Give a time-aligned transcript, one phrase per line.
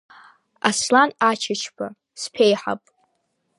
[0.69, 1.87] Аслан Ачачба,
[2.21, 2.81] сԥеиҳаб!